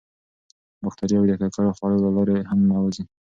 [0.83, 3.03] باکتریاوې د ککړو خوړو له لارې هم ننوځي.